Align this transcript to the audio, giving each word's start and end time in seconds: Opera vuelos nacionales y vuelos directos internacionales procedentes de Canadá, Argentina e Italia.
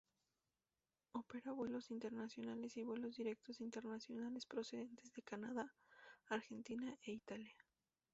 Opera 1.13 1.51
vuelos 1.51 1.91
nacionales 1.91 2.75
y 2.79 2.83
vuelos 2.83 3.17
directos 3.17 3.61
internacionales 3.61 4.47
procedentes 4.47 5.13
de 5.13 5.21
Canadá, 5.21 5.75
Argentina 6.27 6.97
e 7.05 7.11
Italia. 7.11 7.55